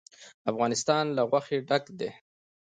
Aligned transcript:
افغانستان 0.51 1.05
له 1.15 1.21
غوښې 1.29 1.57
ډک 1.69 1.83
دی. 1.99 2.09